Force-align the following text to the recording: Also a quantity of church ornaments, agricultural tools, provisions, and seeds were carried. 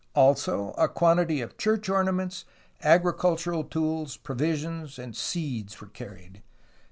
Also 0.15 0.71
a 0.79 0.87
quantity 0.87 1.41
of 1.41 1.59
church 1.59 1.87
ornaments, 1.87 2.43
agricultural 2.81 3.63
tools, 3.63 4.17
provisions, 4.17 4.97
and 4.97 5.15
seeds 5.15 5.79
were 5.79 5.85
carried. 5.89 6.41